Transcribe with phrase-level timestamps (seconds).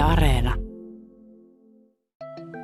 [0.00, 0.54] Areena.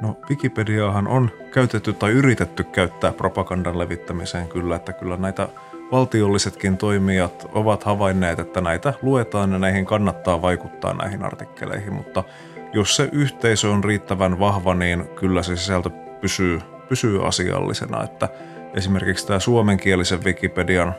[0.00, 5.48] No Wikipediaahan on käytetty tai yritetty käyttää propagandan levittämiseen kyllä, että kyllä näitä
[5.92, 12.24] valtiollisetkin toimijat ovat havainneet, että näitä luetaan ja näihin kannattaa vaikuttaa näihin artikkeleihin, mutta
[12.72, 15.90] jos se yhteisö on riittävän vahva, niin kyllä se sisältö
[16.20, 18.28] pysyy, pysyy asiallisena, että
[18.74, 20.94] esimerkiksi tämä suomenkielisen Wikipedian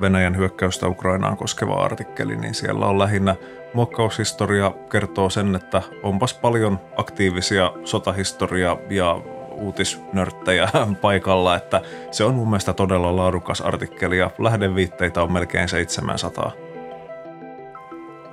[0.00, 3.36] Venäjän hyökkäystä Ukrainaan koskeva artikkeli, niin siellä on lähinnä
[3.74, 9.20] muokkaushistoria kertoo sen, että onpas paljon aktiivisia sotahistoria ja
[9.52, 10.68] uutisnörttejä
[11.00, 11.80] paikalla, että
[12.10, 16.52] se on mun mielestä todella laadukas artikkeli ja lähdeviitteitä on melkein 700.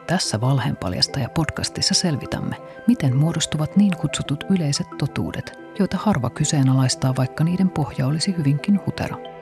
[0.07, 2.55] Tässä Valheenpaljastaja podcastissa selvitämme,
[2.87, 9.34] miten muodostuvat niin kutsutut yleiset totuudet, joita harva kyseenalaistaa, vaikka niiden pohja olisi hyvinkin hutera.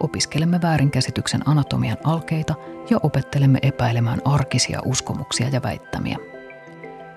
[0.00, 2.54] Opiskelemme väärinkäsityksen anatomian alkeita
[2.90, 6.16] ja opettelemme epäilemään arkisia uskomuksia ja väittämiä.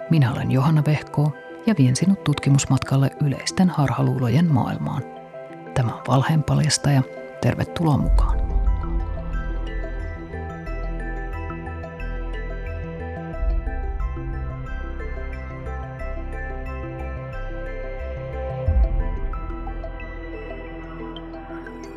[0.09, 1.31] Minä olen Johanna Vehkoo
[1.65, 5.03] ja vien sinut tutkimusmatkalle yleisten harhaluulojen maailmaan.
[5.73, 7.03] Tämä on Valheenpaljastaja.
[7.41, 8.32] Tervetuloa mukaan.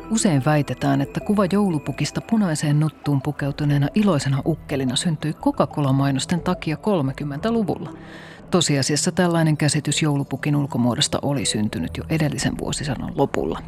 [0.09, 7.93] Usein väitetään, että kuva joulupukista punaiseen nuttuun pukeutuneena iloisena ukkelina syntyi Coca-Cola-mainosten takia 30-luvulla.
[8.51, 13.63] Tosiasiassa tällainen käsitys joulupukin ulkomuodosta oli syntynyt jo edellisen vuosisadan lopulla.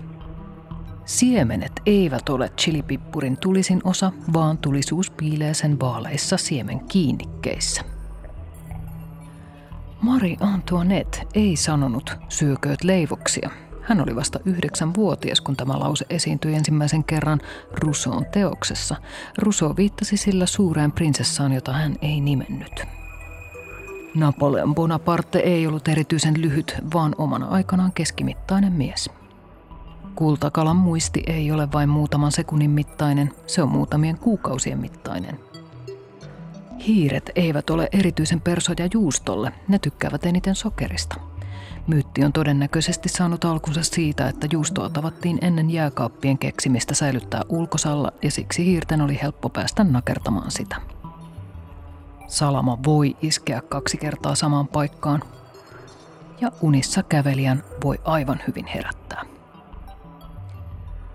[1.05, 7.81] Siemenet eivät ole chilipippurin tulisin osa, vaan tulisuus piilee sen vaaleissa siemen kiinnikkeissä.
[10.01, 13.49] Marie Antoinette ei sanonut syökööt leivoksia–
[13.89, 18.95] hän oli vasta yhdeksänvuotias, kun tämä lause esiintyi ensimmäisen kerran Rousseau'n teoksessa.
[19.37, 22.83] Rousseau viittasi sillä suureen prinsessaan, jota hän ei nimennyt.
[24.15, 29.09] Napoleon Bonaparte ei ollut erityisen lyhyt, vaan omana aikanaan keskimittainen mies.
[30.15, 35.39] Kultakalan muisti ei ole vain muutaman sekunnin mittainen, se on muutamien kuukausien mittainen.
[36.87, 41.15] Hiiret eivät ole erityisen persoja juustolle, ne tykkäävät eniten sokerista–
[41.87, 48.31] Myytti on todennäköisesti saanut alkunsa siitä, että juustoa tavattiin ennen jääkaappien keksimistä säilyttää ulkosalla ja
[48.31, 50.75] siksi hiirten oli helppo päästä nakertamaan sitä.
[52.27, 55.23] Salama voi iskeä kaksi kertaa samaan paikkaan
[56.42, 59.26] ja unissa kävelijän voi aivan hyvin herättää.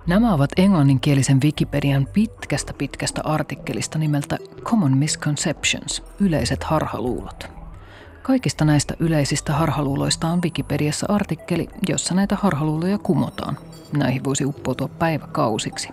[0.07, 7.54] Nämä ovat englanninkielisen Wikipedian pitkästä pitkästä artikkelista nimeltä Common Misconceptions, yleiset harhaluulot.
[8.25, 13.59] Kaikista näistä yleisistä harhaluuloista on Wikipediassa artikkeli, jossa näitä harhaluuloja kumotaan.
[13.97, 15.89] Näihin voisi uppoutua päiväkausiksi.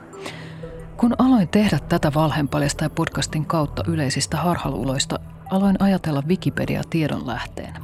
[0.97, 5.19] Kun aloin tehdä tätä valheenpaljasta ja podcastin kautta yleisistä harhaluuloista,
[5.51, 7.81] aloin ajatella Wikipedia tiedonlähteenä.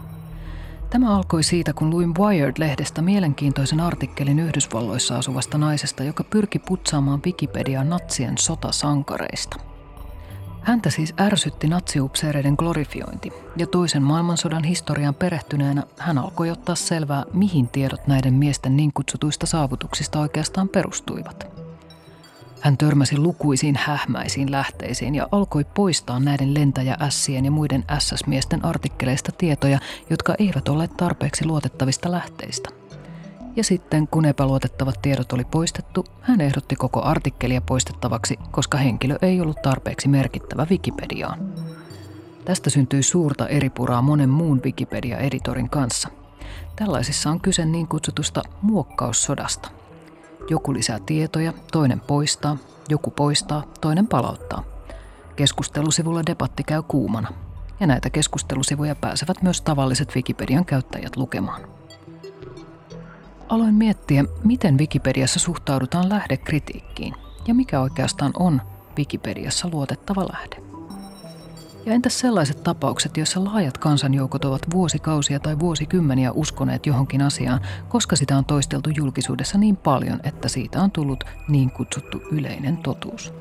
[0.90, 7.84] Tämä alkoi siitä, kun luin Wired-lehdestä mielenkiintoisen artikkelin Yhdysvalloissa asuvasta naisesta, joka pyrki putsaamaan Wikipediaa
[7.84, 9.58] natsien sotasankareista–
[10.68, 17.68] Häntä siis ärsytti natsiupseereiden glorifiointi, ja toisen maailmansodan historian perehtyneenä hän alkoi ottaa selvää, mihin
[17.68, 21.48] tiedot näiden miesten niin kutsutuista saavutuksista oikeastaan perustuivat.
[22.62, 29.80] Hän törmäsi lukuisiin hähmäisiin lähteisiin ja alkoi poistaa näiden lentäjä-ässien ja muiden SS-miesten artikkeleista tietoja,
[30.10, 32.70] jotka eivät olleet tarpeeksi luotettavista lähteistä–
[33.58, 39.42] ja sitten kun epäluotettavat tiedot oli poistettu, hän ehdotti koko artikkelia poistettavaksi, koska henkilö ei
[39.42, 41.54] ollut tarpeeksi merkittävä Wikipediaan.
[42.46, 46.10] Tästä syntyi suurta eripuraa monen muun Wikipedia-editorin kanssa.
[46.76, 49.70] Tällaisissa on kyse niin kutsutusta muokkaussodasta.
[50.50, 52.58] Joku lisää tietoja, toinen poistaa,
[52.90, 54.64] joku poistaa, toinen palauttaa.
[55.36, 57.30] Keskustelusivulla debatti käy kuumana.
[57.80, 61.77] Ja näitä keskustelusivuja pääsevät myös tavalliset Wikipedian käyttäjät lukemaan.
[63.50, 67.14] Aloin miettiä, miten Wikipediassa suhtaudutaan lähdekritiikkiin
[67.48, 68.62] ja mikä oikeastaan on
[68.98, 70.58] Wikipediassa luotettava lähde.
[71.86, 78.16] Ja entäs sellaiset tapaukset, joissa laajat kansanjoukot ovat vuosikausia tai vuosikymmeniä uskoneet johonkin asiaan, koska
[78.16, 83.34] sitä on toisteltu julkisuudessa niin paljon, että siitä on tullut niin kutsuttu yleinen totuus.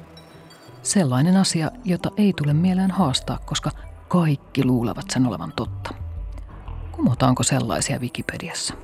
[0.83, 3.71] Sellainen asia, jota ei tule mieleen haastaa, koska
[4.09, 5.95] kaikki luulevat sen olevan totta.
[6.93, 8.75] Kumotaanko sellaisia Wikipediassa?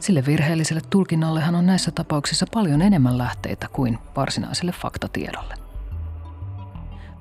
[0.00, 5.54] Sille virheelliselle tulkinnallehan on näissä tapauksissa paljon enemmän lähteitä kuin varsinaiselle faktatiedolle.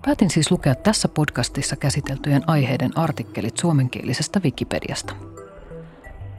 [0.05, 5.15] Päätin siis lukea tässä podcastissa käsiteltyjen aiheiden artikkelit suomenkielisestä Wikipediasta.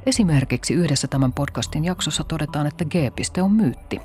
[0.07, 4.01] Esimerkiksi yhdessä tämän podcastin jaksossa todetaan, että G-piste on myytti.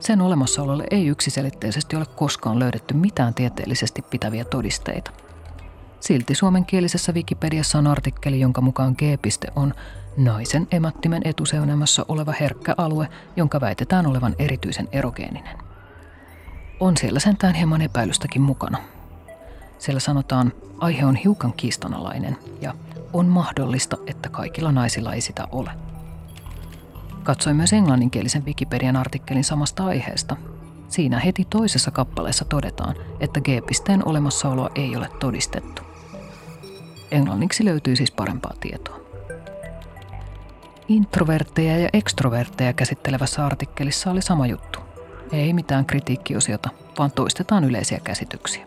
[0.00, 5.10] Sen olemassaololle ei yksiselitteisesti ole koskaan löydetty mitään tieteellisesti pitäviä todisteita.
[6.00, 9.74] Silti suomenkielisessä Wikipediassa on artikkeli, jonka mukaan G-piste on
[10.16, 15.58] naisen emattimen etuseunemassa oleva herkkä alue, jonka väitetään olevan erityisen erogeeninen.
[16.80, 18.78] On siellä sentään hieman epäilystäkin mukana.
[19.78, 22.74] Siellä sanotaan, aihe on hiukan kiistanalainen ja
[23.12, 25.70] on mahdollista, että kaikilla naisilla ei sitä ole.
[27.22, 30.36] Katsoin myös englanninkielisen Wikipedian artikkelin samasta aiheesta.
[30.88, 35.82] Siinä heti toisessa kappaleessa todetaan, että G-pisteen olemassaoloa ei ole todistettu.
[37.10, 39.03] Englanniksi löytyy siis parempaa tietoa.
[40.88, 44.78] Introvertteja ja ekstrovertteja käsittelevässä artikkelissa oli sama juttu.
[45.32, 48.66] Ei mitään kritiikkiosiota, vaan toistetaan yleisiä käsityksiä.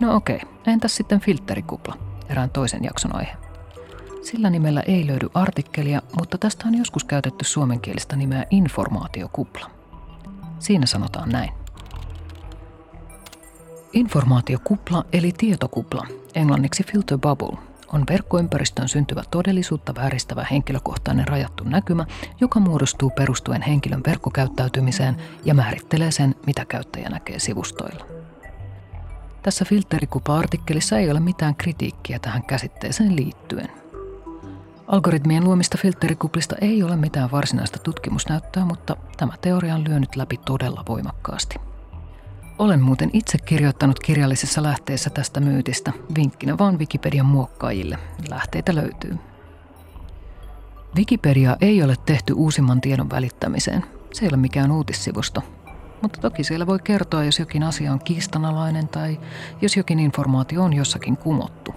[0.00, 1.98] No okei, entäs sitten filterikupla,
[2.28, 3.32] erään toisen jakson aihe.
[4.22, 9.70] Sillä nimellä ei löydy artikkelia, mutta tästä on joskus käytetty suomenkielistä nimeä informaatiokupla.
[10.58, 11.52] Siinä sanotaan näin.
[13.92, 17.58] Informaatiokupla eli tietokupla, englanniksi filter bubble,
[17.92, 22.06] on verkkoympäristön syntyvä todellisuutta vääristävä henkilökohtainen rajattu näkymä,
[22.40, 28.06] joka muodostuu perustuen henkilön verkkokäyttäytymiseen ja määrittelee sen, mitä käyttäjä näkee sivustoilla.
[29.42, 33.68] Tässä filterikupa-artikkelissa ei ole mitään kritiikkiä tähän käsitteeseen liittyen.
[34.86, 40.82] Algoritmien luomista filterikuplista ei ole mitään varsinaista tutkimusnäyttöä, mutta tämä teoria on lyönyt läpi todella
[40.88, 41.71] voimakkaasti.
[42.62, 47.98] Olen muuten itse kirjoittanut kirjallisessa lähteessä tästä myytistä, vinkkinä vaan Wikipedian muokkaajille.
[48.28, 49.18] Lähteitä löytyy.
[50.96, 53.84] Wikipedia ei ole tehty uusimman tiedon välittämiseen.
[54.12, 55.42] Se ei ole mikään uutissivusto.
[56.02, 59.20] Mutta toki siellä voi kertoa, jos jokin asia on kiistanalainen tai
[59.60, 61.74] jos jokin informaatio on jossakin kumottu.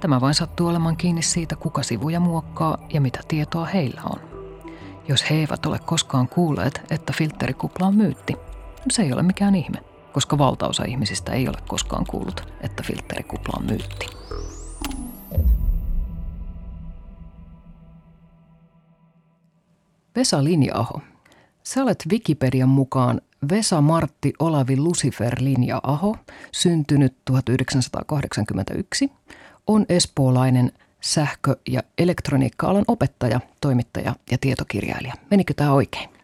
[0.00, 4.20] Tämä vain sattuu olemaan kiinni siitä, kuka sivuja muokkaa ja mitä tietoa heillä on.
[5.08, 8.36] Jos he eivät ole koskaan kuulleet, että filterikupla on myytti,
[8.90, 9.78] se ei ole mikään ihme,
[10.12, 14.06] koska valtaosa ihmisistä ei ole koskaan kuullut, että filterikupla on myytti.
[20.16, 21.00] Vesa Linjaaho.
[21.62, 26.16] Sä olet Wikipedian mukaan Vesa Martti Olavi Lucifer Linja-aho,
[26.52, 29.12] syntynyt 1981,
[29.66, 35.14] on espoolainen sähkö- ja elektroniikka-alan opettaja, toimittaja ja tietokirjailija.
[35.30, 36.15] Menikö tämä oikein?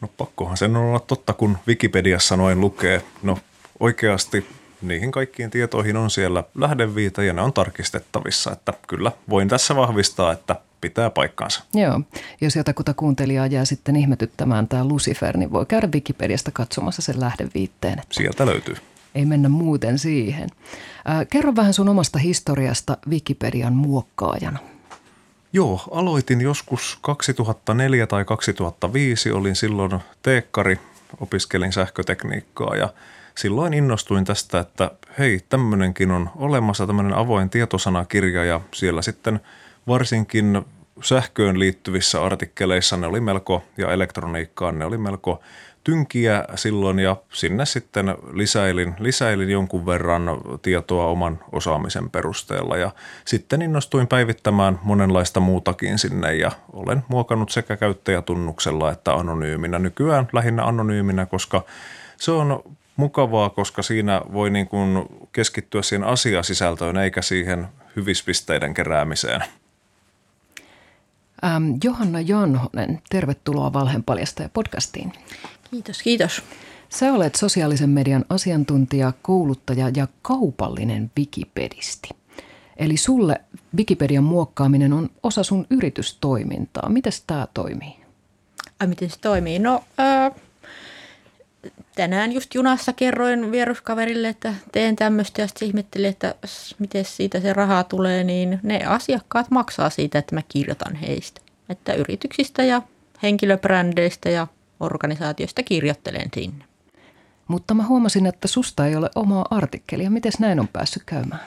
[0.00, 3.02] No pakkohan sen on olla totta, kun Wikipediassa noin lukee.
[3.22, 3.38] No
[3.80, 4.46] oikeasti
[4.82, 10.32] niihin kaikkiin tietoihin on siellä lähdeviita ja ne on tarkistettavissa, että kyllä voin tässä vahvistaa,
[10.32, 11.64] että pitää paikkaansa.
[11.74, 12.00] Joo,
[12.40, 18.02] jos jotakuta kuuntelijaa jää sitten ihmetyttämään tämä Lucifer, niin voi käydä Wikipediasta katsomassa sen lähdeviitteen.
[18.10, 18.76] Sieltä löytyy.
[19.14, 20.48] Ei mennä muuten siihen.
[21.10, 24.58] Äh, kerro vähän sun omasta historiasta Wikipedian muokkaajana.
[25.52, 29.30] Joo, aloitin joskus 2004 tai 2005.
[29.30, 30.80] Olin silloin teekkari,
[31.20, 32.88] opiskelin sähkötekniikkaa ja
[33.34, 39.40] silloin innostuin tästä, että hei, tämmöinenkin on olemassa, tämmöinen avoin tietosanakirja ja siellä sitten
[39.86, 40.64] varsinkin
[41.02, 45.42] sähköön liittyvissä artikkeleissa ne oli melko, ja elektroniikkaan ne oli melko
[45.86, 50.22] tynkiä silloin ja sinne sitten lisäilin, lisäilin jonkun verran
[50.62, 52.90] tietoa oman osaamisen perusteella ja
[53.24, 59.78] sitten innostuin päivittämään monenlaista muutakin sinne ja olen muokannut sekä käyttäjätunnuksella että anonyyminä.
[59.78, 61.64] Nykyään lähinnä anonyyminä, koska
[62.16, 62.62] se on
[62.96, 67.66] mukavaa, koska siinä voi niin kuin keskittyä siihen asiasisältöön eikä siihen
[67.96, 69.44] hyvispisteiden keräämiseen.
[71.84, 75.12] Johanna Janhonen, tervetuloa Valheenpaljastaja podcastiin.
[75.70, 76.42] Kiitos, kiitos.
[76.88, 82.08] Sä olet sosiaalisen median asiantuntija, kouluttaja ja kaupallinen wikipedisti.
[82.76, 83.40] Eli sulle
[83.76, 86.88] Wikipedian muokkaaminen on osa sun yritystoimintaa.
[86.88, 87.96] Miten tämä toimii?
[88.80, 89.58] Ai miten se toimii?
[89.58, 90.30] No ää,
[91.94, 96.34] tänään just junassa kerroin vieruskaverille, että teen tämmöistä ja sitten ihmettelin, että
[96.78, 101.40] miten siitä se rahaa tulee, niin ne asiakkaat maksaa siitä, että mä kirjoitan heistä.
[101.68, 102.82] Että yrityksistä ja
[103.22, 104.46] henkilöbrändeistä ja
[104.80, 106.64] organisaatiosta kirjoittelen sinne.
[107.48, 110.10] Mutta mä huomasin, että susta ei ole omaa artikkelia.
[110.10, 111.40] Miten näin on päässyt käymään?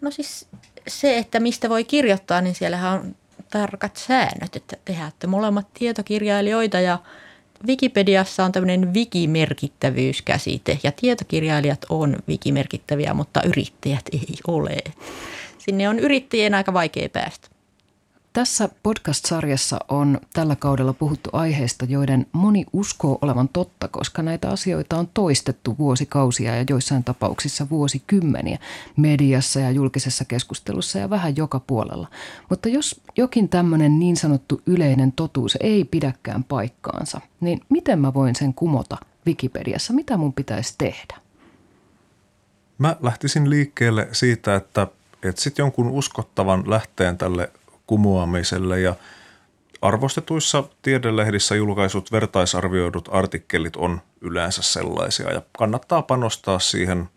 [0.00, 0.48] No siis
[0.88, 3.16] se, että mistä voi kirjoittaa, niin siellähän on
[3.50, 6.98] tarkat säännöt, että tehdään molemmat tietokirjailijoita ja
[7.66, 14.76] Wikipediassa on tämmöinen wikimerkittävyyskäsite ja tietokirjailijat on wikimerkittäviä, mutta yrittäjät ei ole.
[15.58, 17.48] Sinne on yrittäjien aika vaikea päästä.
[18.36, 24.98] Tässä podcast-sarjassa on tällä kaudella puhuttu aiheista, joiden moni uskoo olevan totta, koska näitä asioita
[24.98, 28.58] on toistettu vuosikausia ja joissain tapauksissa vuosikymmeniä
[28.96, 32.08] mediassa ja julkisessa keskustelussa ja vähän joka puolella.
[32.50, 38.34] Mutta jos jokin tämmöinen niin sanottu yleinen totuus ei pidäkään paikkaansa, niin miten mä voin
[38.34, 39.92] sen kumota Wikipediassa?
[39.92, 41.16] Mitä mun pitäisi tehdä?
[42.78, 44.86] Mä lähtisin liikkeelle siitä, että
[45.22, 47.50] etsit jonkun uskottavan lähteen tälle
[47.86, 48.80] kumoamiselle.
[48.80, 48.94] Ja
[49.82, 55.32] arvostetuissa tiedelehdissä julkaisut vertaisarvioidut artikkelit on yleensä sellaisia.
[55.32, 57.08] Ja kannattaa panostaa siihen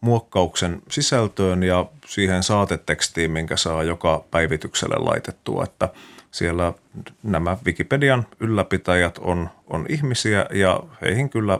[0.00, 5.88] muokkauksen sisältöön ja siihen saatetekstiin, minkä saa joka päivitykselle laitettua, että
[6.30, 6.72] siellä
[7.22, 11.58] nämä Wikipedian ylläpitäjät on, on ihmisiä ja heihin kyllä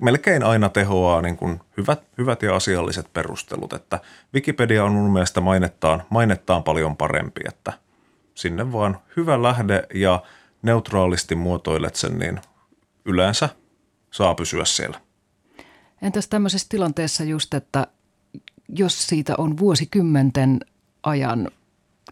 [0.00, 4.00] melkein aina tehoaa niin kuin hyvät, hyvät ja asialliset perustelut, että
[4.34, 7.72] Wikipedia on mun mielestä mainettaan, mainettaan paljon parempi, että
[8.34, 10.22] sinne vaan hyvä lähde ja
[10.62, 12.40] neutraalisti muotoilet sen, niin
[13.04, 13.48] yleensä
[14.10, 15.00] saa pysyä siellä.
[16.02, 17.86] Entäs tämmöisessä tilanteessa just, että
[18.68, 20.60] jos siitä on vuosikymmenten
[21.02, 21.50] ajan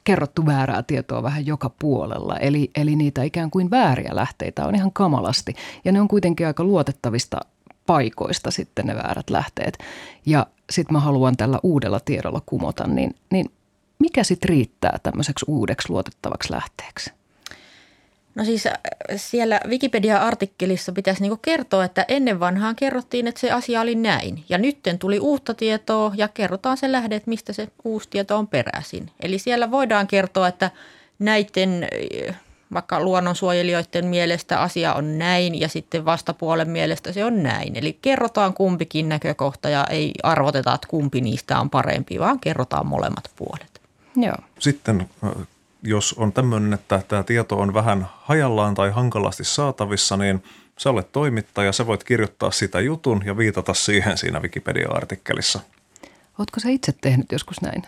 [0.04, 2.36] kerrottu väärää tietoa vähän joka puolella.
[2.36, 5.54] Eli, eli niitä ikään kuin vääriä lähteitä on ihan kamalasti.
[5.84, 7.40] Ja ne on kuitenkin aika luotettavista
[7.88, 9.78] paikoista sitten ne väärät lähteet.
[10.26, 13.50] Ja sitten mä haluan tällä uudella tiedolla kumota, niin, niin
[13.98, 17.10] mikä sitten riittää tämmöiseksi uudeksi luotettavaksi lähteeksi?
[18.34, 18.74] No siis äh,
[19.16, 24.44] siellä Wikipedia-artikkelissa pitäisi niinku kertoa, että ennen vanhaan kerrottiin, että se asia oli näin.
[24.48, 28.48] Ja nytten tuli uutta tietoa ja kerrotaan se lähde, että mistä se uusi tieto on
[28.48, 29.10] peräisin.
[29.20, 30.70] Eli siellä voidaan kertoa, että
[31.18, 31.86] näiden
[32.28, 32.40] äh,
[32.74, 37.76] vaikka luonnonsuojelijoiden mielestä asia on näin ja sitten vastapuolen mielestä se on näin.
[37.76, 43.30] Eli kerrotaan kumpikin näkökohta ja ei arvoteta, että kumpi niistä on parempi, vaan kerrotaan molemmat
[43.36, 43.80] puolet.
[44.16, 44.36] Joo.
[44.58, 45.08] Sitten
[45.82, 50.42] jos on tämmöinen, että tämä tieto on vähän hajallaan tai hankalasti saatavissa, niin
[50.78, 55.60] sä olet toimittaja, sä voit kirjoittaa sitä jutun ja viitata siihen siinä Wikipedia-artikkelissa.
[56.38, 57.82] Oletko sä itse tehnyt joskus näin?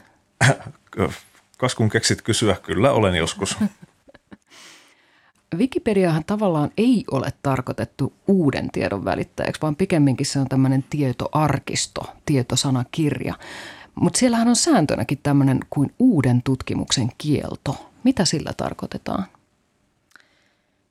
[1.58, 3.56] Kas kun keksit kysyä, kyllä olen joskus.
[5.56, 13.34] Wikipediahan tavallaan ei ole tarkoitettu uuden tiedon välittäjäksi, vaan pikemminkin se on tämmöinen tietoarkisto, tietosanakirja.
[13.94, 17.76] Mutta siellähän on sääntönäkin tämmöinen kuin uuden tutkimuksen kielto.
[18.04, 19.26] Mitä sillä tarkoitetaan?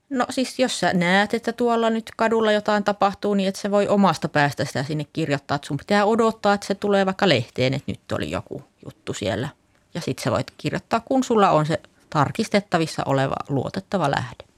[0.09, 3.87] No siis jos sä näet, että tuolla nyt kadulla jotain tapahtuu, niin että se voi
[3.87, 5.55] omasta päästä sitä sinne kirjoittaa.
[5.55, 9.49] Että sun pitää odottaa, että se tulee vaikka lehteen, että nyt oli joku juttu siellä.
[9.93, 14.48] Ja sitten sä voit kirjoittaa, kun sulla on se tarkistettavissa oleva luotettava lähde.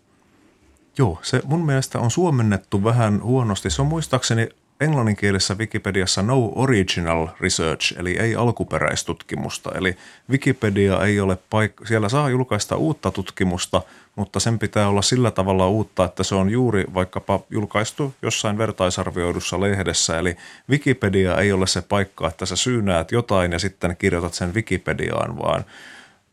[1.01, 3.69] Joo, se mun mielestä on suomennettu vähän huonosti.
[3.69, 4.49] Se on muistaakseni
[4.81, 9.71] englanninkielisessä Wikipediassa no original research, eli ei alkuperäistutkimusta.
[9.75, 9.97] Eli
[10.29, 13.81] Wikipedia ei ole paikka, siellä saa julkaista uutta tutkimusta,
[14.15, 19.59] mutta sen pitää olla sillä tavalla uutta, että se on juuri vaikkapa julkaistu jossain vertaisarvioidussa
[19.59, 20.19] lehdessä.
[20.19, 20.37] Eli
[20.69, 25.65] Wikipedia ei ole se paikka, että sä syynäät jotain ja sitten kirjoitat sen Wikipediaan, vaan–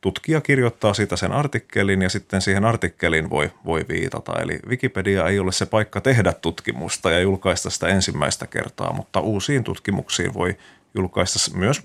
[0.00, 4.42] tutkija kirjoittaa siitä sen artikkelin ja sitten siihen artikkeliin voi, voi viitata.
[4.42, 9.64] Eli Wikipedia ei ole se paikka tehdä tutkimusta ja julkaista sitä ensimmäistä kertaa, mutta uusiin
[9.64, 10.56] tutkimuksiin voi
[10.94, 11.82] julkaista myös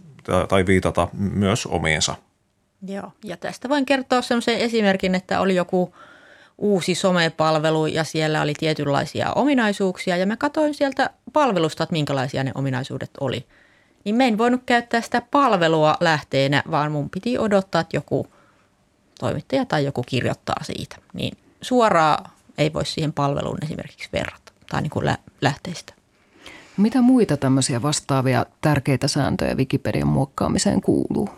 [0.49, 2.15] tai viitata myös omiinsa.
[2.87, 5.95] Joo, ja tästä voin kertoa sellaisen esimerkin, että oli joku
[6.57, 12.51] uusi somepalvelu ja siellä oli tietynlaisia ominaisuuksia ja mä katsoin sieltä palvelusta, että minkälaisia ne
[12.55, 13.45] ominaisuudet oli–
[14.03, 18.27] niin me en voinut käyttää sitä palvelua lähteenä, vaan mun piti odottaa, että joku
[19.19, 20.95] toimittaja tai joku kirjoittaa siitä.
[21.13, 25.09] Niin suoraan ei voi siihen palveluun esimerkiksi verrata tai niin kuin
[25.41, 25.93] lähteistä.
[26.77, 31.29] Mitä muita tämmöisiä vastaavia tärkeitä sääntöjä Wikipedian muokkaamiseen kuuluu?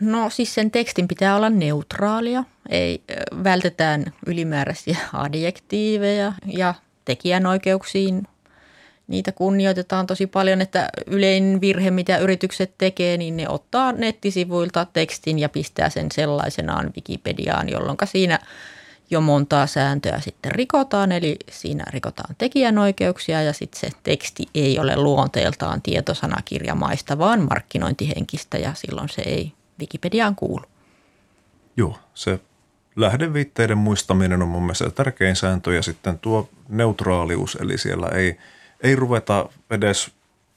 [0.00, 3.02] No siis sen tekstin pitää olla neutraalia, ei
[3.44, 8.22] vältetään ylimääräisiä adjektiiveja ja tekijänoikeuksiin
[9.06, 15.38] niitä kunnioitetaan tosi paljon, että yleinen virhe, mitä yritykset tekee, niin ne ottaa nettisivuilta tekstin
[15.38, 18.38] ja pistää sen sellaisenaan Wikipediaan, jolloin siinä
[19.10, 24.96] jo montaa sääntöä sitten rikotaan, eli siinä rikotaan tekijänoikeuksia ja sitten se teksti ei ole
[24.96, 30.64] luonteeltaan tietosanakirjamaista, vaan markkinointihenkistä ja silloin se ei Wikipediaan kuulu.
[31.76, 32.40] Joo, se
[32.96, 38.36] lähdeviitteiden muistaminen on mun mielestä tärkein sääntö ja sitten tuo neutraalius, eli siellä ei–
[38.80, 40.10] ei ruveta edes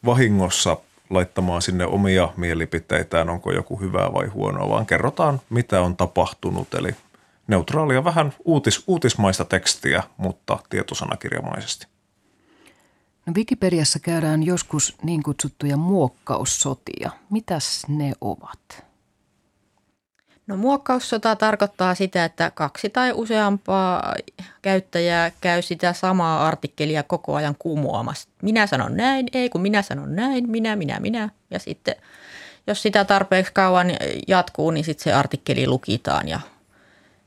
[0.06, 0.78] vahingossa
[1.10, 6.74] laittamaan sinne omia mielipiteitään, onko joku hyvää vai huonoa, vaan kerrotaan, mitä on tapahtunut.
[6.74, 6.96] Eli
[7.48, 11.88] neutraalia vähän uutis, uutismaista tekstiä, mutta tietosanakirjamaisesti.
[13.26, 17.12] No Wikipediassa käydään joskus niin kutsuttuja muokkaussotia.
[17.30, 18.87] Mitäs ne ovat?
[20.48, 24.16] No muokkaussota tarkoittaa sitä, että kaksi tai useampaa
[24.62, 28.30] käyttäjää käy sitä samaa artikkelia koko ajan kumoamassa.
[28.42, 31.30] Minä sanon näin, ei kun minä sanon näin, minä, minä, minä.
[31.51, 31.96] Ja sitten
[32.68, 33.88] jos sitä tarpeeksi kauan
[34.27, 36.39] jatkuu, niin sitten se artikkeli lukitaan ja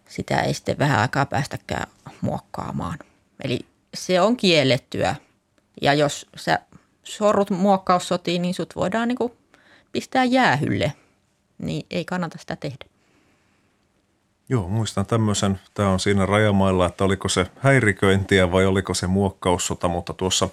[0.08, 1.86] sitä ei sitten vähän aikaa päästäkään
[2.20, 2.98] muokkaamaan.
[3.44, 3.60] Eli
[3.94, 5.16] se on kiellettyä.
[5.82, 6.58] Ja jos sä
[7.02, 9.32] sorrut muokkaussotiin, niin sut voidaan niin
[9.92, 10.92] pistää jäähylle.
[11.58, 12.89] Niin ei kannata sitä tehdä.
[14.52, 19.88] Joo, muistan tämmöisen, tämä on siinä rajamailla, että oliko se häiriköintiä vai oliko se muokkaussota,
[19.88, 20.48] mutta tuossa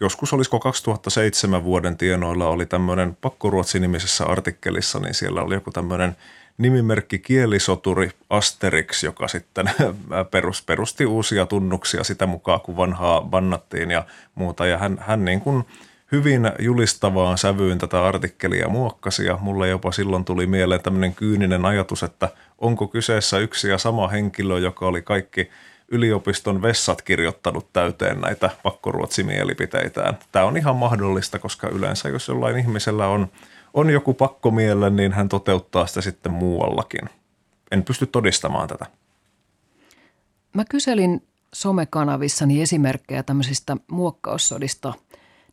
[0.00, 6.16] joskus olisiko 2007 vuoden tienoilla oli tämmöinen pakkoruotsi-nimisessä artikkelissa, niin siellä oli joku tämmöinen
[6.58, 9.70] nimimerkki kielisoturi Asterix, joka sitten
[10.30, 14.04] perus, perusti uusia tunnuksia sitä mukaan, kun vanhaa bannattiin ja
[14.34, 14.66] muuta.
[14.66, 15.64] Ja hän, hän niin kuin
[16.12, 22.02] hyvin julistavaan sävyyn tätä artikkelia muokkasi ja mulle jopa silloin tuli mieleen tämmöinen kyyninen ajatus,
[22.02, 25.50] että onko kyseessä yksi ja sama henkilö, joka oli kaikki
[25.88, 30.18] yliopiston vessat kirjoittanut täyteen näitä pakkoruotsimielipiteitään.
[30.32, 33.28] Tämä on ihan mahdollista, koska yleensä jos jollain ihmisellä on–
[33.74, 37.00] on joku pakkomielle, niin hän toteuttaa sitä sitten muuallakin.
[37.70, 38.86] En pysty todistamaan tätä.
[40.54, 41.22] Mä kyselin
[41.54, 44.94] somekanavissani esimerkkejä tämmöisistä muokkaussodista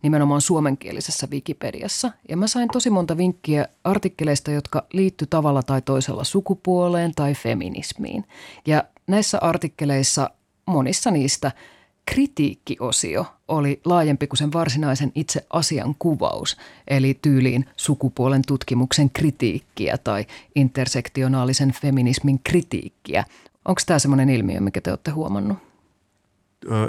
[0.01, 2.11] nimenomaan suomenkielisessä Wikipediassa.
[2.29, 8.25] Ja mä sain tosi monta vinkkiä artikkeleista, jotka liittyy tavalla tai toisella sukupuoleen tai feminismiin.
[8.65, 10.29] Ja näissä artikkeleissa
[10.65, 11.51] monissa niistä–
[12.05, 20.25] kritiikkiosio oli laajempi kuin sen varsinaisen itse asian kuvaus, eli tyyliin sukupuolen tutkimuksen kritiikkiä tai
[20.55, 23.23] intersektionaalisen feminismin kritiikkiä.
[23.65, 25.57] Onko tämä sellainen ilmiö, mikä te olette huomannut?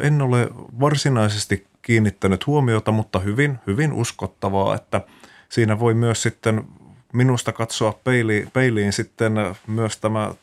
[0.01, 0.49] En ole
[0.81, 5.01] varsinaisesti kiinnittänyt huomiota, mutta hyvin, hyvin uskottavaa, että
[5.49, 6.65] siinä voi myös sitten
[7.13, 9.33] minusta katsoa peiliin, peiliin sitten
[9.67, 10.35] myös tämä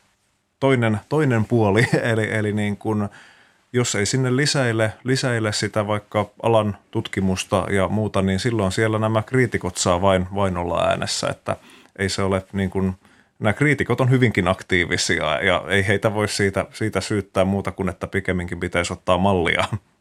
[0.60, 3.08] toinen, toinen puoli, eli, eli niin kuin–
[3.74, 9.22] jos ei sinne lisäile, lisäile sitä vaikka alan tutkimusta ja muuta, niin silloin siellä nämä
[9.22, 11.56] kriitikot saa vain, vain olla äänessä, että
[11.98, 12.94] ei se ole niin kuin,
[13.38, 18.06] nämä kriitikot on hyvinkin aktiivisia ja ei heitä voi siitä, siitä syyttää muuta kuin, että
[18.06, 19.64] pikemminkin pitäisi ottaa mallia.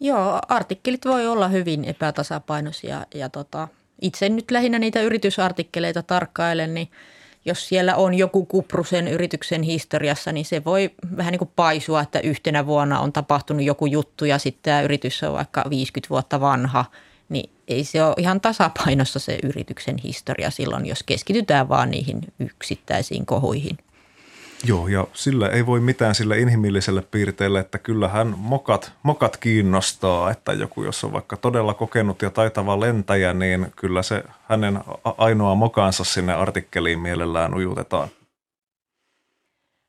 [0.00, 3.68] Joo, artikkelit voi olla hyvin epätasapainoisia ja tota,
[4.02, 6.88] itse nyt lähinnä niitä yritysartikkeleita tarkkailen, niin–
[7.44, 12.00] jos siellä on joku kupru sen yrityksen historiassa, niin se voi vähän niin kuin paisua,
[12.00, 16.40] että yhtenä vuonna on tapahtunut joku juttu ja sitten tämä yritys on vaikka 50 vuotta
[16.40, 16.84] vanha,
[17.28, 23.26] niin ei se ole ihan tasapainossa se yrityksen historia silloin, jos keskitytään vaan niihin yksittäisiin
[23.26, 23.78] kohuihin.
[24.64, 30.52] Joo, ja sillä ei voi mitään sillä inhimilliselle piirteelle, että kyllähän mokat, mokat kiinnostaa, että
[30.52, 36.04] joku, jos on vaikka todella kokenut ja taitava lentäjä, niin kyllä se hänen ainoa mokaansa
[36.04, 38.08] sinne artikkeliin mielellään ujutetaan.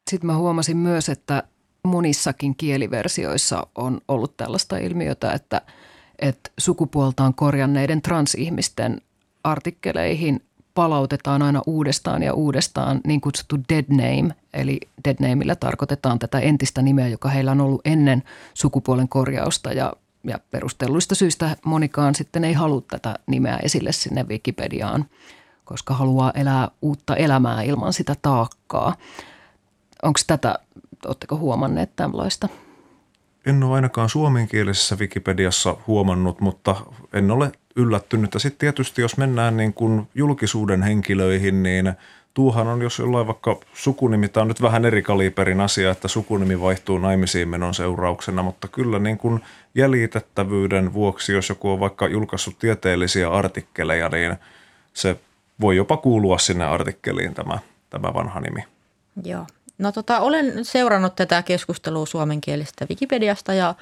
[0.10, 1.44] Sitten mä huomasin myös, että
[1.84, 5.62] monissakin kieliversioissa on ollut tällaista ilmiötä, että,
[6.20, 9.02] että sukupuoltaan korjanneiden transihmisten
[9.44, 10.42] artikkeleihin
[10.74, 16.82] palautetaan aina uudestaan ja uudestaan niin kutsuttu dead name, eli dead nameillä tarkoitetaan tätä entistä
[16.82, 22.54] nimeä, joka heillä on ollut ennen sukupuolen korjausta ja, ja perustelluista syistä monikaan sitten ei
[22.54, 25.06] halua tätä nimeä esille sinne Wikipediaan,
[25.66, 28.96] koska haluaa elää uutta elämää ilman sitä taakkaa.
[30.04, 30.60] Onko tätä,
[31.06, 32.50] oletteko huomanneet tällaista?
[33.46, 36.76] En ole ainakaan suomenkielisessä Wikipediassa huomannut, mutta
[37.14, 38.34] en ole yllättynyt.
[38.34, 41.94] Ja sitten tietysti jos mennään niin kuin julkisuuden henkilöihin, niin
[42.34, 46.62] tuuhan on, jos jollain vaikka sukunimi, tämä on nyt vähän eri kaliberin asia, että sukunimi
[46.62, 49.42] vaihtuu naimisiin menon seurauksena, mutta kyllä niin kuin
[49.76, 54.36] jäljitettävyyden vuoksi, jos joku on vaikka julkaissut tieteellisiä artikkeleja, niin
[54.94, 55.16] se
[55.62, 58.64] voi jopa kuulua sinne artikkeliin tämä, tämä vanha nimi.
[59.24, 59.46] Joo.
[59.78, 63.76] No tota, olen seurannut tätä keskustelua suomenkielisestä Wikipediasta ja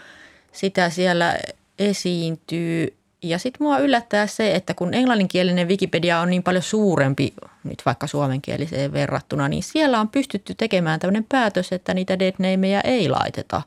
[0.52, 1.36] sitä siellä
[1.80, 7.82] esiintyy ja sitten mua yllättää se, että kun englanninkielinen Wikipedia on niin paljon suurempi nyt
[7.86, 13.62] vaikka suomenkieliseen verrattuna, niin siellä on pystytty tekemään tämmöinen päätös, että niitä deadnameja ei laiteta.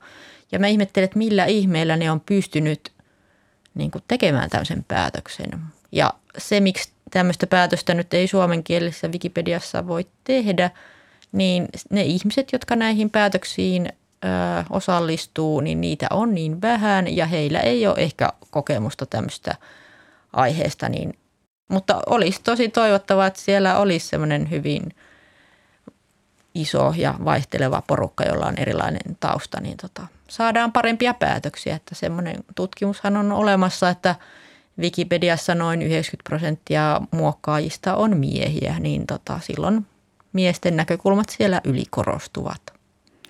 [0.53, 2.93] Ja mä ihmettelen, että millä ihmeellä ne on pystynyt
[3.75, 5.51] niin kuin tekemään tämmöisen päätöksen.
[5.93, 10.71] Ja se, miksi tämmöistä päätöstä nyt ei suomenkielisessä Wikipediassa voi tehdä,
[11.33, 13.93] niin ne ihmiset, jotka näihin päätöksiin
[14.71, 19.55] osallistuu, niin niitä on niin vähän ja heillä ei ole ehkä kokemusta tämmöistä
[20.33, 20.88] aiheesta.
[20.88, 21.19] Niin,
[21.69, 24.83] mutta olisi tosi toivottavaa, että siellä olisi semmoinen hyvin
[26.55, 31.77] iso ja vaihteleva porukka, jolla on erilainen tausta, niin tota, saadaan parempia päätöksiä.
[31.77, 34.15] Että semmoinen tutkimushan on olemassa, että
[34.79, 39.87] Wikipediassa noin 90 prosenttia muokkaajista on miehiä, niin tota, silloin
[40.33, 42.62] miesten näkökulmat siellä ylikorostuvat.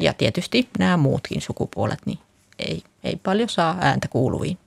[0.01, 2.19] Ja tietysti nämä muutkin sukupuolet, niin
[2.59, 4.59] ei, ei paljon saa ääntä kuuluviin.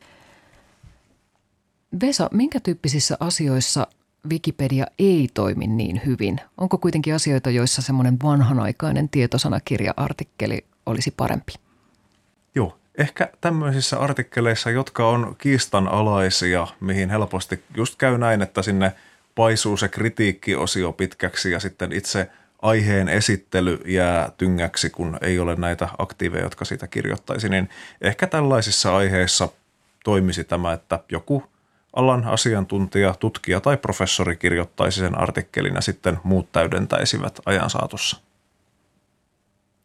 [2.01, 3.87] Vesa, minkä tyyppisissä asioissa
[4.29, 6.41] Wikipedia ei toimi niin hyvin?
[6.57, 11.53] Onko kuitenkin asioita, joissa semmoinen vanhanaikainen tietosanakirja-artikkeli olisi parempi?
[12.55, 18.91] Joo, ehkä tämmöisissä artikkeleissa, jotka on kiistanalaisia, mihin helposti just käy näin, että sinne
[19.35, 22.29] paisuu se kritiikkiosio pitkäksi ja sitten itse
[22.61, 27.69] aiheen esittely jää tyngäksi, kun ei ole näitä aktiiveja, jotka sitä kirjoittaisi, niin
[28.01, 29.49] ehkä tällaisissa aiheissa
[30.03, 31.43] toimisi tämä, että joku
[31.95, 38.17] alan asiantuntija, tutkija tai professori kirjoittaisi sen artikkelin ja sitten muut täydentäisivät ajan saatossa.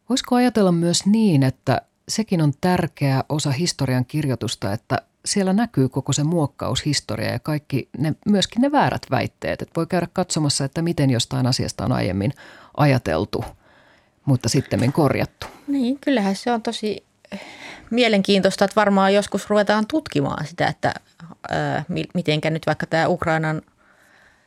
[0.08, 6.12] Voisiko ajatella myös niin, että sekin on tärkeä osa historian kirjoitusta, että siellä näkyy koko
[6.12, 9.62] se muokkaushistoria ja kaikki ne, myöskin ne väärät väitteet.
[9.62, 12.32] Että voi käydä katsomassa, että miten jostain asiasta on aiemmin
[12.76, 13.44] ajateltu,
[14.24, 15.46] mutta sitten korjattu.
[15.66, 17.04] Niin, kyllähän se on tosi
[17.90, 20.94] mielenkiintoista, että varmaan joskus ruvetaan tutkimaan sitä, että
[21.50, 23.62] ää, mitenkä nyt vaikka tämä Ukrainan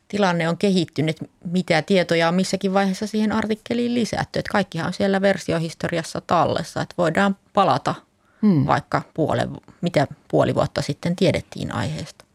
[0.08, 4.40] tilanne on kehittynyt, mitä tietoja on missäkin vaiheessa siihen artikkeliin lisätty.
[4.40, 7.96] Että kaikkihan on siellä versiohistoriassa tallessa, että voidaan palata
[8.42, 8.66] hmm.
[8.66, 9.48] vaikka puole,
[9.82, 12.26] mitä puoli vuotta sitten tiedettiin aiheesta.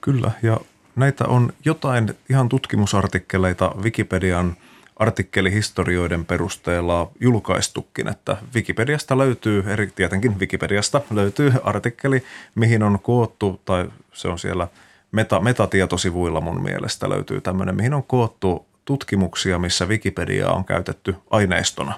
[0.00, 0.60] Kyllä, ja
[0.96, 4.56] näitä on jotain ihan tutkimusartikkeleita Wikipedian
[4.98, 13.88] artikkelihistorioiden perusteella julkaistukin, että Wikipediasta löytyy, eri, tietenkin Wikipediasta löytyy artikkeli, mihin on koottu, tai
[14.12, 14.68] se on siellä–
[15.12, 21.94] meta, metatietosivuilla mun mielestä löytyy tämmöinen, mihin on koottu tutkimuksia, missä Wikipedia on käytetty aineistona.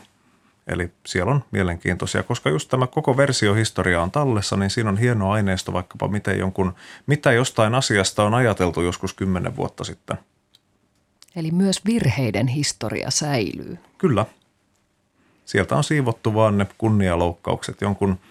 [0.67, 5.31] Eli siellä on mielenkiintoisia, koska just tämä koko versiohistoria on tallessa, niin siinä on hieno
[5.31, 6.75] aineisto vaikkapa miten jonkun,
[7.07, 10.19] mitä jostain asiasta on ajateltu joskus kymmenen vuotta sitten.
[11.37, 13.79] Eli myös virheiden historia säilyy.
[13.99, 14.27] Kyllä.
[15.45, 18.19] Sieltä on siivottu vaan ne kunnialoukkaukset, jonkun–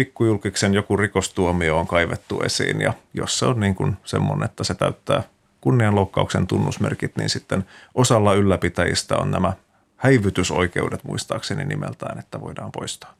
[0.00, 4.74] pikkujulkiksen joku rikostuomio on kaivettu esiin ja jos se on niin kuin semmoinen, että se
[4.74, 5.22] täyttää
[5.60, 9.52] kunnianloukkauksen tunnusmerkit, niin sitten osalla ylläpitäjistä on nämä
[9.96, 13.14] häivytysoikeudet muistaakseni nimeltään, että voidaan poistaa.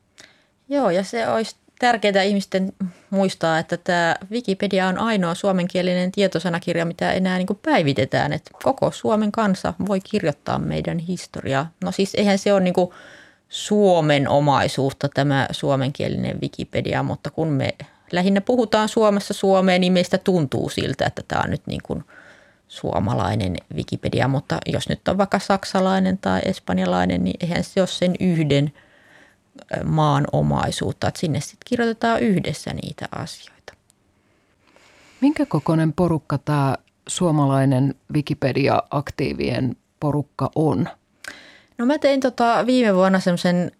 [0.69, 2.73] Joo, ja se olisi tärkeää ihmisten
[3.11, 8.33] muistaa, että tämä Wikipedia on ainoa suomenkielinen tietosanakirja, mitä enää niin kuin päivitetään.
[8.33, 11.71] Että koko Suomen kansa voi kirjoittaa meidän historiaa.
[11.85, 12.91] No siis eihän se ole niin kuin
[13.49, 17.75] Suomen omaisuutta tämä suomenkielinen Wikipedia, mutta kun me
[18.13, 22.05] lähinnä puhutaan Suomessa Suomeen, niin meistä tuntuu siltä, että tämä on nyt niin kuin
[22.69, 28.15] suomalainen Wikipedia, mutta jos nyt on vaikka saksalainen tai espanjalainen, niin eihän se ole sen
[28.21, 28.73] yhden
[29.85, 33.73] maan omaisuutta, että sinne sitten kirjoitetaan yhdessä niitä asioita.
[35.21, 36.77] Minkä kokoinen porukka tämä
[37.09, 40.89] suomalainen Wikipedia-aktiivien porukka on?
[41.79, 43.73] No mä tein tota viime vuonna semmoisen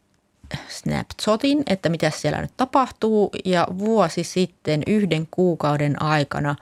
[0.69, 6.57] snapshotin, että mitä siellä nyt tapahtuu ja vuosi sitten yhden kuukauden aikana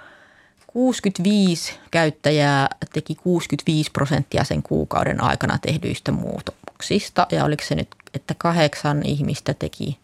[0.67, 8.35] 65 käyttäjää teki 65 prosenttia sen kuukauden aikana tehdyistä muutoksista ja oliko se nyt, että
[8.39, 9.99] kahdeksan ihmistä teki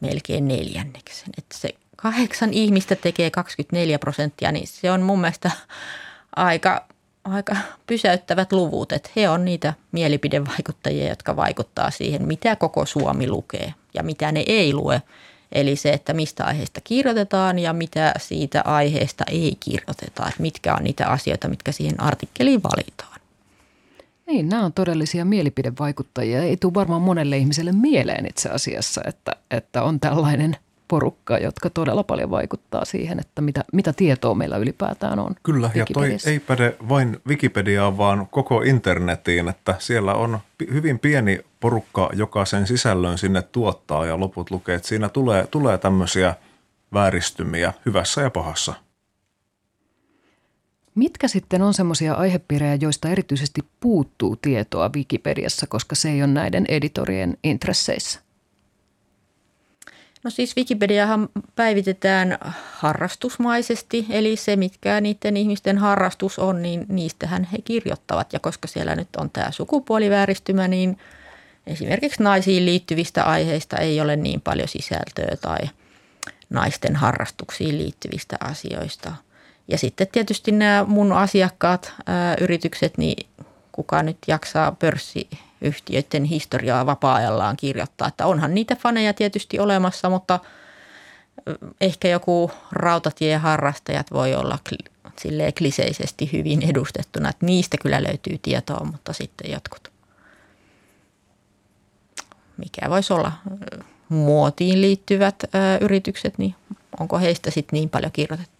[0.00, 1.28] melkein neljänneksen.
[1.38, 5.50] Että se kahdeksan ihmistä tekee 24 prosenttia, niin se on mun mielestä
[6.36, 6.86] aika
[7.24, 13.74] aika pysäyttävät luvut, että he on niitä mielipidevaikuttajia, jotka vaikuttaa siihen, mitä koko Suomi lukee
[13.94, 15.02] ja mitä ne ei lue.
[15.52, 20.84] Eli se, että mistä aiheesta kirjoitetaan ja mitä siitä aiheesta ei kirjoiteta, että mitkä on
[20.84, 23.19] niitä asioita, mitkä siihen artikkeliin valitaan.
[24.30, 26.42] Niin, nämä on todellisia mielipidevaikuttajia.
[26.42, 30.56] Ei tule varmaan monelle ihmiselle mieleen itse asiassa, että, että on tällainen–
[30.90, 35.34] porukka, jotka todella paljon vaikuttaa siihen, että mitä, mitä tietoa meillä ylipäätään on.
[35.42, 40.38] Kyllä, ja toi ei päde vain Wikipediaan, vaan koko internetiin, että siellä on
[40.72, 44.74] hyvin pieni porukka, joka sen sisällön sinne tuottaa ja loput lukee.
[44.74, 46.34] Että siinä tulee, tulee tämmöisiä
[46.92, 48.74] vääristymiä hyvässä ja pahassa.
[50.94, 56.64] Mitkä sitten on semmoisia aihepiirejä, joista erityisesti puuttuu tietoa Wikipediassa, koska se ei ole näiden
[56.68, 58.20] editorien intresseissä?
[60.24, 62.38] No siis Wikipediahan päivitetään
[62.72, 68.32] harrastusmaisesti, eli se mitkä niiden ihmisten harrastus on, niin niistähän he kirjoittavat.
[68.32, 70.98] Ja koska siellä nyt on tämä sukupuolivääristymä, niin
[71.66, 75.58] esimerkiksi naisiin liittyvistä aiheista ei ole niin paljon sisältöä tai
[76.50, 79.14] naisten harrastuksiin liittyvistä asioista.
[79.70, 83.26] Ja sitten tietysti nämä mun asiakkaat, ää, yritykset, niin
[83.72, 85.28] kuka nyt jaksaa pörssi
[85.60, 88.08] yhtiöiden historiaa vapaa-ajallaan kirjoittaa.
[88.08, 90.40] Että onhan niitä faneja tietysti olemassa, mutta
[91.80, 94.58] ehkä joku rautatieharrastajat voi olla
[95.18, 99.92] silleen kliseisesti hyvin edustettuna, että niistä kyllä löytyy tietoa, mutta sitten jotkut,
[102.56, 103.32] mikä voisi olla
[104.08, 105.44] muotiin liittyvät
[105.80, 106.54] yritykset, niin
[107.00, 108.59] onko heistä sitten niin paljon kirjoitettu?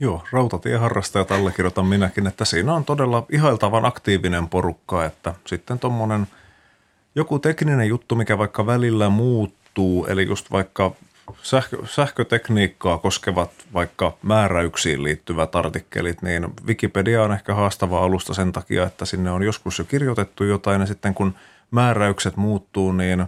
[0.00, 6.26] Joo, rautatieharrastajat allekirjoitan minäkin, että siinä on todella ihailtavan aktiivinen porukka, että sitten tuommoinen
[7.14, 10.92] joku tekninen juttu, mikä vaikka välillä muuttuu, eli just vaikka
[11.42, 18.86] sähkö, sähkötekniikkaa koskevat vaikka määräyksiin liittyvät artikkelit, niin Wikipedia on ehkä haastava alusta sen takia,
[18.86, 21.34] että sinne on joskus jo kirjoitettu jotain ja sitten kun
[21.70, 23.26] määräykset muuttuu, niin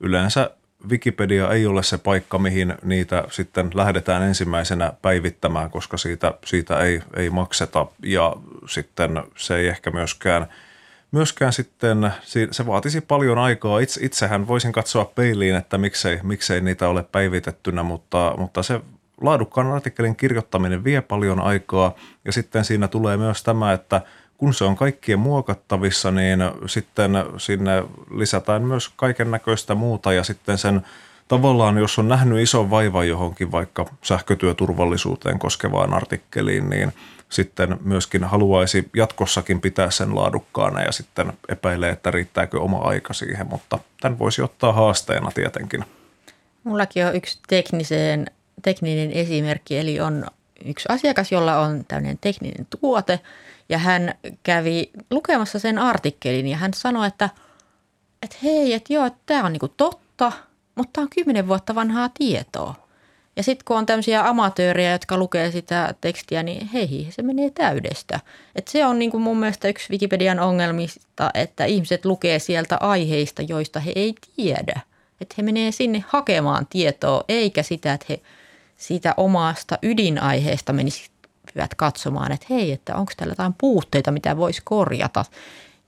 [0.00, 0.50] yleensä
[0.88, 7.02] Wikipedia ei ole se paikka, mihin niitä sitten lähdetään ensimmäisenä päivittämään, koska siitä, siitä ei,
[7.16, 8.36] ei makseta ja
[8.66, 10.46] sitten se ei ehkä myöskään–
[11.12, 12.12] myöskään sitten,
[12.50, 13.78] se vaatisi paljon aikaa.
[13.78, 18.80] Itse, itsehän voisin katsoa peiliin, että miksei, miksei niitä ole päivitettynä, mutta, mutta se
[19.20, 24.00] laadukkaan artikkelin kirjoittaminen vie paljon aikaa ja sitten siinä tulee myös tämä, että
[24.38, 30.58] kun se on kaikkien muokattavissa, niin sitten sinne lisätään myös kaiken näköistä muuta ja sitten
[30.58, 30.82] sen
[31.28, 36.92] tavallaan, jos on nähnyt ison vaivan johonkin vaikka sähkötyöturvallisuuteen koskevaan artikkeliin, niin–
[37.28, 43.46] sitten myöskin haluaisi jatkossakin pitää sen laadukkaana ja sitten epäilee, että riittääkö oma aika siihen,
[43.46, 45.84] mutta tämän voisi ottaa haasteena tietenkin.
[46.64, 48.26] Mullakin on yksi tekniseen,
[48.62, 50.26] tekninen esimerkki, eli on
[50.64, 53.20] yksi asiakas, jolla on tämmöinen tekninen tuote
[53.68, 57.30] ja hän kävi lukemassa sen artikkelin ja hän sanoi, että,
[58.22, 60.32] että hei, että joo, tämä on niinku totta,
[60.74, 62.88] mutta tämä on kymmenen vuotta vanhaa tietoa.
[63.36, 68.20] Ja sitten kun on tämmöisiä amatöörejä, jotka lukee sitä tekstiä, niin hei, se menee täydestä.
[68.54, 73.42] Et se on niin kuin mun mielestä yksi Wikipedian ongelmista, että ihmiset lukee sieltä aiheista,
[73.42, 74.80] joista he ei tiedä.
[75.20, 78.20] Että he menee sinne hakemaan tietoa, eikä sitä, että he
[78.76, 80.72] siitä omasta ydinaiheesta
[81.54, 85.24] menisivät katsomaan, että hei, että onko täällä jotain puutteita, mitä voisi korjata.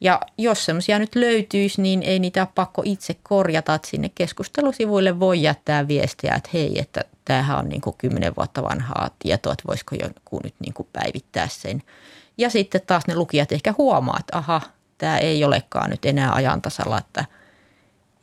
[0.01, 5.21] Ja jos semmoisia nyt löytyisi, niin ei niitä ole pakko itse korjata, että sinne keskustelusivuille
[5.21, 9.69] voi jättää viestiä, että hei, että tämähän on niin kuin 10 vuotta vanhaa tietoa, että
[9.69, 11.83] voisiko joku nyt niin kuin päivittää sen.
[12.39, 14.61] Ja sitten taas ne lukijat ehkä huomaa, että aha,
[14.99, 17.25] tämä ei olekaan nyt enää ajantasalla, että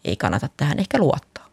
[0.05, 1.46] ei kannata tähän ehkä luottaa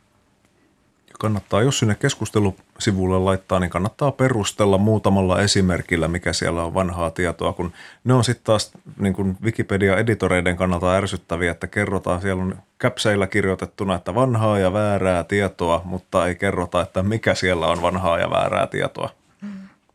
[1.24, 7.52] kannattaa, jos sinne keskustelusivulle laittaa, niin kannattaa perustella muutamalla esimerkillä, mikä siellä on vanhaa tietoa,
[7.52, 7.72] kun
[8.04, 13.94] ne on sitten taas niin kuin Wikipedia-editoreiden kannalta ärsyttäviä, että kerrotaan, siellä on käpseillä kirjoitettuna,
[13.94, 18.66] että vanhaa ja väärää tietoa, mutta ei kerrota, että mikä siellä on vanhaa ja väärää
[18.66, 19.10] tietoa.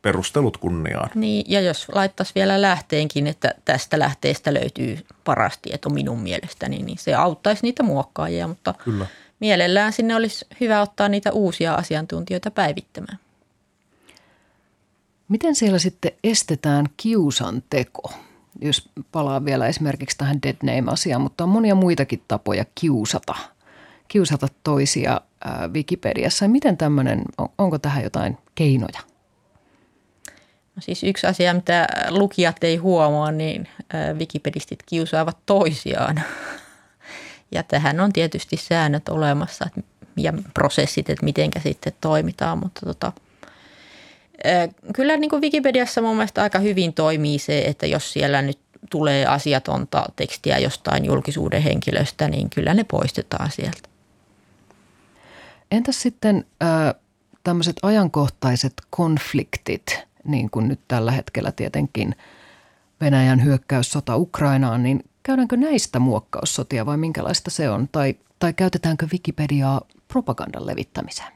[0.01, 1.09] Perustelut kunniaan.
[1.15, 6.97] Niin, ja jos laittaisi vielä lähteenkin, että tästä lähteestä löytyy paras tieto minun mielestäni, niin
[6.97, 9.05] se auttaisi niitä muokkaajia, mutta Kyllä
[9.39, 13.19] mielellään sinne olisi hyvä ottaa niitä uusia asiantuntijoita päivittämään.
[15.29, 18.13] Miten siellä sitten estetään kiusan teko?
[18.61, 23.35] Jos palaa vielä esimerkiksi tähän dead name-asiaan, mutta on monia muitakin tapoja kiusata,
[24.07, 26.47] kiusata toisia ää, Wikipediassa.
[26.47, 28.99] Miten tämmöinen, on, onko tähän jotain keinoja?
[30.75, 33.67] No siis yksi asia, mitä lukijat ei huomaa, niin
[34.17, 36.21] Wikipedistit kiusaavat toisiaan.
[37.51, 39.69] Ja tähän on tietysti säännöt olemassa
[40.17, 43.11] ja prosessit, että miten sitten toimitaan, mutta tota,
[44.93, 48.59] kyllä niin kuin Wikipediassa mun mielestä aika hyvin toimii se, että jos siellä nyt
[48.89, 53.89] tulee asiatonta tekstiä jostain julkisuuden henkilöstä, niin kyllä ne poistetaan sieltä.
[55.71, 56.95] Entäs sitten äh,
[57.43, 62.15] tämmöiset ajankohtaiset konfliktit, niin kuin nyt tällä hetkellä tietenkin
[63.01, 67.89] Venäjän hyökkäyssota Ukrainaan, niin Käydäänkö näistä muokkaussotia vai minkälaista se on?
[67.91, 71.31] Tai, tai käytetäänkö Wikipediaa propagandan levittämiseen?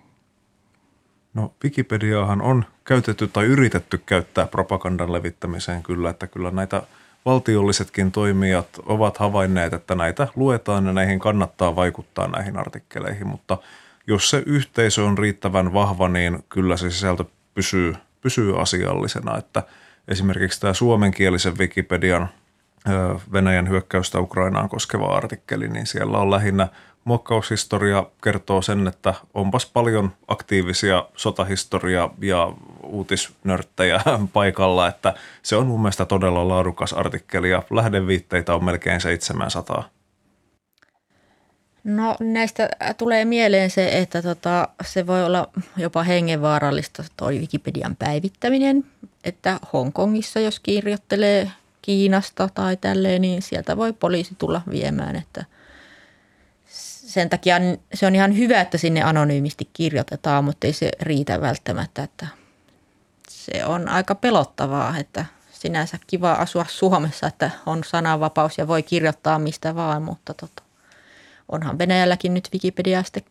[1.34, 6.82] No Wikipediaahan on käytetty tai yritetty käyttää propagandan levittämiseen kyllä, että kyllä näitä
[7.26, 13.58] valtiollisetkin toimijat ovat havainneet, että näitä luetaan ja näihin kannattaa vaikuttaa näihin artikkeleihin, mutta
[14.08, 17.26] jos se yhteisö on riittävän vahva, niin kyllä se sisältö
[17.56, 19.64] pysyy, pysyy asiallisena, että
[20.08, 22.30] esimerkiksi tämä suomenkielisen Wikipedian–
[23.34, 26.68] Venäjän hyökkäystä Ukrainaan koskeva artikkeli, niin siellä on lähinnä
[27.04, 34.02] muokkaushistoria kertoo sen, että onpas paljon aktiivisia sotahistoria ja uutisnörttejä
[34.34, 39.90] paikalla, että se on mun mielestä todella laadukas artikkeli ja lähdeviitteitä on melkein 700.
[41.84, 48.86] No näistä tulee mieleen se, että tota, se voi olla jopa hengenvaarallista toi Wikipedian päivittäminen,
[49.24, 51.52] että Hongkongissa jos kirjoittelee
[51.84, 55.46] Kiinasta tai tälleen, niin sieltä voi poliisi tulla viemään, että
[57.14, 57.56] sen takia
[57.94, 62.28] se on ihan hyvä, että sinne anonyymisti kirjoitetaan, mutta ei se riitä välttämättä, että
[63.30, 69.40] se on aika pelottavaa, että sinänsä kiva asua Suomessa, että on sananvapaus ja voi kirjoittaa
[69.40, 70.64] mistä vaan, mutta tota,
[71.50, 73.24] onhan Venäjälläkin nyt Wikipedia sitten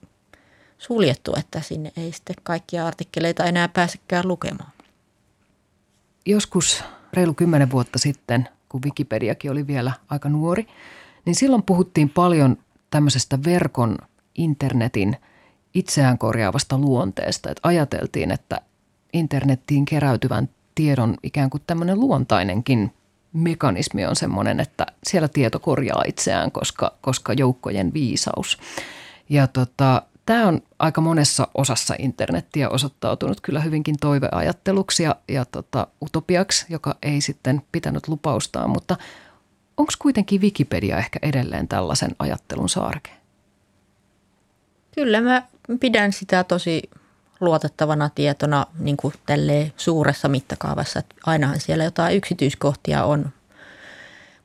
[0.78, 4.72] suljettu, että sinne ei sitten kaikkia artikkeleita enää pääsekään lukemaan.
[6.26, 10.66] Joskus reilu kymmenen vuotta sitten, kun Wikipediakin oli vielä aika nuori,
[11.24, 12.56] niin silloin puhuttiin paljon
[12.90, 13.98] tämmöisestä verkon
[14.34, 15.16] internetin
[15.74, 17.50] itseään korjaavasta luonteesta.
[17.50, 18.60] Että ajateltiin, että
[19.12, 22.92] internettiin keräytyvän tiedon ikään kuin tämmöinen luontainenkin
[23.32, 28.58] mekanismi on semmoinen, että siellä tieto korjaa itseään, koska, koska joukkojen viisaus.
[29.28, 35.86] Ja tota, tämä on aika monessa osassa internettiä osoittautunut kyllä hyvinkin toiveajatteluksi ja, ja tota,
[36.02, 38.96] utopiaksi, joka ei sitten pitänyt lupaustaan, mutta
[39.76, 43.10] onko kuitenkin Wikipedia ehkä edelleen tällaisen ajattelun saarke?
[44.94, 45.42] Kyllä mä
[45.80, 46.82] pidän sitä tosi
[47.40, 49.14] luotettavana tietona niin kuin
[49.76, 50.98] suuressa mittakaavassa.
[50.98, 53.30] Että ainahan siellä jotain yksityiskohtia on,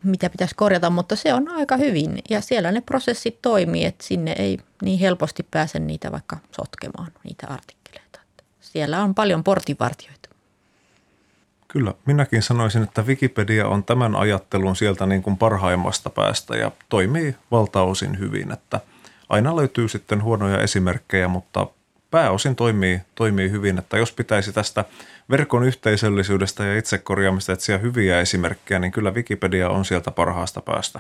[0.04, 2.20] mitä pitäisi korjata, mutta se on aika hyvin.
[2.30, 7.48] Ja siellä ne prosessit toimii, että sinne ei niin helposti pääse niitä vaikka sotkemaan, niitä
[7.48, 8.20] artikkeleita.
[8.62, 10.30] Siellä on paljon portinvartioita.
[11.68, 17.36] Kyllä, minäkin sanoisin, että Wikipedia on tämän ajattelun sieltä niin kuin parhaimmasta päästä ja toimii
[17.52, 18.80] valtaosin hyvin, että
[19.30, 21.68] aina löytyy sitten huonoja esimerkkejä, mutta
[22.12, 24.86] pääosin toimii, toimii hyvin, että jos pitäisi tästä
[25.30, 31.00] verkon yhteisöllisyydestä ja itsekorjaamista etsiä hyviä esimerkkejä, niin kyllä Wikipedia on sieltä parhaasta päästä.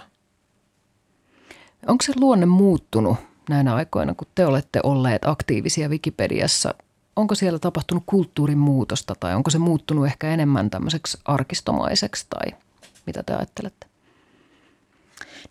[1.87, 3.17] Onko se luonne muuttunut
[3.49, 6.73] näinä aikoina, kun te olette olleet aktiivisia Wikipediassa?
[7.15, 12.59] Onko siellä tapahtunut kulttuurin muutosta tai onko se muuttunut ehkä enemmän tämmöiseksi arkistomaiseksi tai
[13.05, 13.87] mitä te ajattelette?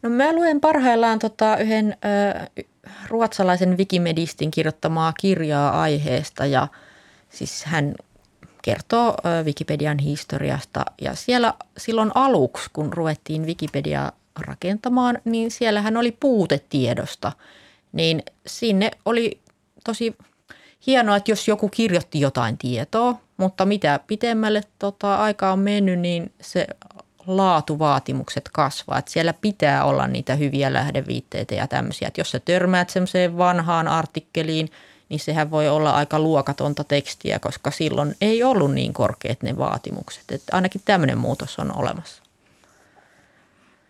[0.03, 2.63] No mä luen parhaillaan tota yhden ö,
[3.09, 6.69] ruotsalaisen Wikimedistin kirjoittamaa kirjaa aiheesta ja
[7.31, 7.95] siis hän
[8.67, 17.33] kertoo Wikipedian historiasta ja siellä silloin aluksi, kun ruvettiin Wikipediaa rakentamaan, niin siellähän oli puutetiedosta.
[17.93, 19.41] Niin sinne oli
[19.85, 20.17] tosi
[20.87, 26.33] hienoa, että jos joku kirjoitti jotain tietoa, mutta mitä pitemmälle tota, aikaa on mennyt, niin
[26.41, 26.67] se
[27.27, 28.99] laatuvaatimukset kasvaa.
[28.99, 32.09] Että siellä pitää olla niitä hyviä lähdeviitteitä ja tämmöisiä.
[32.09, 34.69] Että jos sä törmäät semmoiseen vanhaan artikkeliin,
[35.09, 40.25] niin sehän voi olla aika luokatonta tekstiä, koska silloin ei ollut niin korkeat ne vaatimukset.
[40.31, 42.23] Että ainakin tämmöinen muutos on olemassa.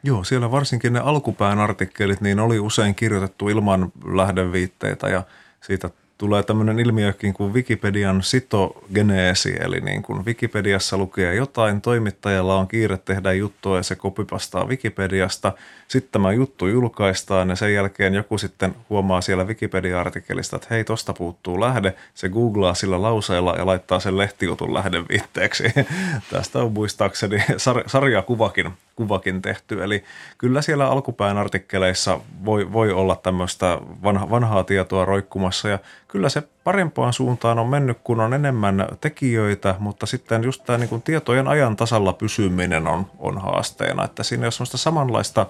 [0.02, 5.22] Joo, siellä varsinkin ne alkupään artikkelit, niin oli usein kirjoitettu ilman lähdeviitteitä ja
[5.61, 12.68] siitä tulee tämmöinen ilmiökin kuin Wikipedian sitogeneesi, eli niin kuin Wikipediassa lukee jotain, toimittajalla on
[12.68, 15.52] kiire tehdä juttua ja se kopipastaa Wikipediasta,
[15.88, 21.12] sitten tämä juttu julkaistaan ja sen jälkeen joku sitten huomaa siellä Wikipedia-artikkelista, että hei, tosta
[21.12, 25.64] puuttuu lähde, se googlaa sillä lauseella ja laittaa sen lehtijutun lähdeviitteeksi.
[26.33, 29.85] Tästä on muistaakseni sar- sarjakuvakin kuvakin tehty.
[29.85, 30.04] Eli
[30.38, 35.78] kyllä siellä alkupään artikkeleissa voi, voi olla tämmöistä vanha, vanhaa tietoa roikkumassa ja
[36.09, 41.02] kyllä se parempaan suuntaan on mennyt, kun on enemmän tekijöitä, mutta sitten just tämä niin
[41.02, 45.46] tietojen ajan tasalla pysyminen on, on haasteena, että siinä ole semmoista samanlaista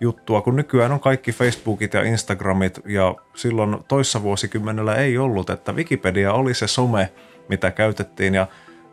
[0.00, 5.72] juttua, kun nykyään on kaikki Facebookit ja Instagramit ja silloin toissa vuosikymmenellä ei ollut, että
[5.72, 7.12] Wikipedia oli se some,
[7.48, 8.46] mitä käytettiin ja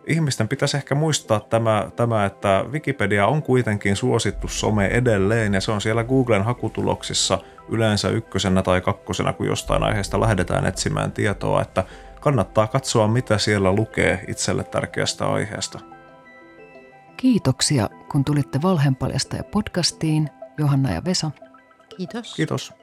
[0.08, 5.72] ihmisten pitäisi ehkä muistaa tämä, tämä, että Wikipedia on kuitenkin suosittu some edelleen ja se
[5.72, 7.40] on siellä Googlen hakutuloksissa
[7.70, 11.84] yleensä ykkösenä tai kakkosena, kun jostain aiheesta lähdetään etsimään tietoa, että
[12.22, 15.80] kannattaa katsoa, mitä siellä lukee itselle tärkeästä aiheesta.
[17.18, 21.32] Kiitoksia, kun tulitte Valheenpaljasta ja podcastiin, Johanna ja Vesa.
[21.98, 22.36] Kiitos.
[22.36, 22.74] Kiitos.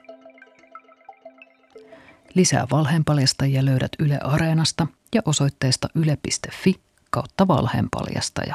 [2.35, 8.55] Lisää valheenpaljastajia löydät Yle Areenasta ja osoitteesta yle.fi kautta valheenpaljastaja.